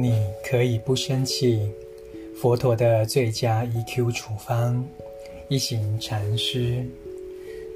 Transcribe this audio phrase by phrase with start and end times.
[0.00, 1.68] 你可以不生气。
[2.40, 4.86] 佛陀的最佳 EQ 处方，
[5.48, 6.86] 一行禅师。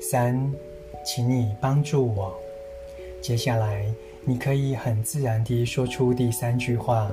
[0.01, 0.53] 三，
[1.05, 2.33] 请你帮助我。
[3.21, 3.85] 接下来，
[4.25, 7.11] 你可以很自然地说出第三句话：“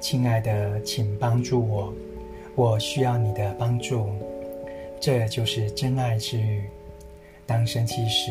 [0.00, 1.92] 亲爱的，请帮助我，
[2.54, 4.08] 我需要你的帮助。”
[4.98, 6.62] 这就是真爱之语。
[7.44, 8.30] 当生气时，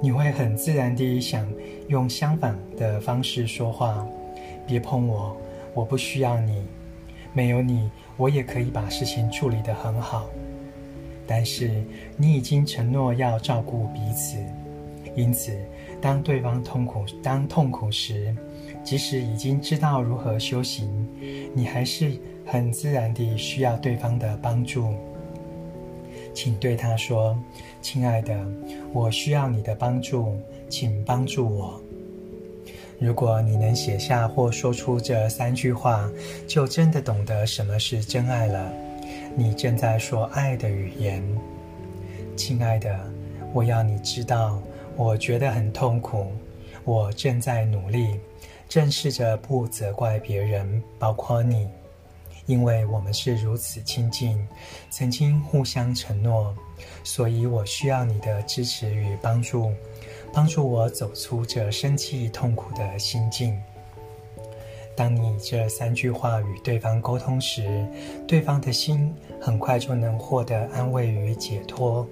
[0.00, 1.46] 你会很自然地想
[1.88, 4.06] 用相反的方式说话
[4.66, 5.36] ：“别碰我，
[5.74, 6.62] 我不需要你。”
[7.34, 10.28] 没有你，我也可以把事情处理得很好。
[11.26, 11.82] 但是
[12.16, 14.36] 你已经承诺要照顾彼此，
[15.14, 15.56] 因此
[15.98, 18.36] 当对方痛苦、当痛苦时，
[18.84, 21.08] 即使已经知道如何修行，
[21.54, 22.12] 你还是
[22.44, 24.92] 很自然地需要对方的帮助。
[26.34, 27.34] 请对他说
[27.80, 28.46] ：“亲爱的，
[28.92, 30.36] 我需要你的帮助，
[30.68, 31.80] 请帮助我。”
[33.02, 36.08] 如果你能写下或说出这三句话，
[36.46, 38.72] 就真的懂得什么是真爱了。
[39.34, 41.20] 你正在说爱的语言，
[42.36, 42.96] 亲爱的，
[43.52, 44.62] 我要你知道，
[44.94, 46.30] 我觉得很痛苦，
[46.84, 48.20] 我正在努力，
[48.68, 51.68] 正试着不责怪别人，包括你，
[52.46, 54.38] 因为我们是如此亲近，
[54.90, 56.54] 曾经互相承诺，
[57.02, 59.72] 所以我需要你的支持与帮助。
[60.32, 63.60] 帮助我走出这生气痛苦的心境。
[64.94, 67.86] 当你这三句话与对方沟通时，
[68.26, 72.06] 对方的心很快就能获得安慰与解脱。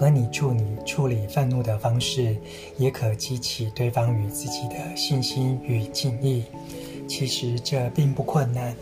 [0.00, 2.36] 而你处理处理愤怒的方式，
[2.76, 6.44] 也可激起对方与自己的信心与敬意。
[7.08, 8.74] 其实这并不困难。